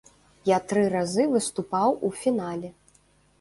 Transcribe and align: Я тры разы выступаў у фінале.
Я 0.49 0.57
тры 0.71 0.85
разы 0.93 1.25
выступаў 1.33 1.93
у 2.09 2.11
фінале. 2.23 2.73